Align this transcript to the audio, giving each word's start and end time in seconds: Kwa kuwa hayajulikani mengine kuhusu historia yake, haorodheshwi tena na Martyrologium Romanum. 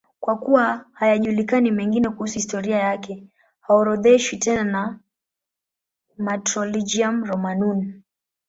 Kwa 0.19 0.37
kuwa 0.37 0.85
hayajulikani 0.93 1.71
mengine 1.71 2.09
kuhusu 2.09 2.33
historia 2.33 2.77
yake, 2.79 3.23
haorodheshwi 3.61 4.39
tena 4.39 4.63
na 4.73 4.99
Martyrologium 6.17 7.23
Romanum. 7.25 8.01